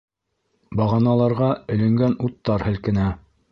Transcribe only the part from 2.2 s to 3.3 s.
уттар һелкенә.